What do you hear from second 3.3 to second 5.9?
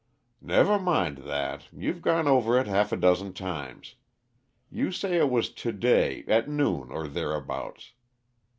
times. You say it was to